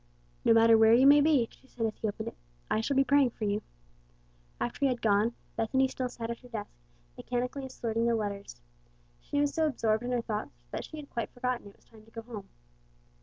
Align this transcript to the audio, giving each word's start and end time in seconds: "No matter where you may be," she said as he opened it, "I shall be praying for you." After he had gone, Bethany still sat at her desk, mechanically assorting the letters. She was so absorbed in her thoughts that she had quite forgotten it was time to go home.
"No 0.43 0.51
matter 0.51 0.79
where 0.79 0.95
you 0.95 1.05
may 1.05 1.21
be," 1.21 1.47
she 1.51 1.67
said 1.67 1.85
as 1.85 1.95
he 1.99 2.07
opened 2.07 2.29
it, 2.29 2.37
"I 2.71 2.81
shall 2.81 2.95
be 2.95 3.03
praying 3.03 3.29
for 3.37 3.43
you." 3.45 3.61
After 4.59 4.79
he 4.79 4.87
had 4.87 4.99
gone, 4.99 5.35
Bethany 5.55 5.87
still 5.87 6.09
sat 6.09 6.31
at 6.31 6.39
her 6.39 6.47
desk, 6.47 6.71
mechanically 7.17 7.67
assorting 7.67 8.07
the 8.07 8.15
letters. 8.15 8.59
She 9.19 9.39
was 9.39 9.53
so 9.53 9.67
absorbed 9.67 10.01
in 10.03 10.11
her 10.11 10.23
thoughts 10.23 10.63
that 10.71 10.85
she 10.85 10.97
had 10.97 11.11
quite 11.11 11.29
forgotten 11.29 11.67
it 11.67 11.75
was 11.75 11.85
time 11.85 12.03
to 12.03 12.09
go 12.09 12.23
home. 12.23 12.49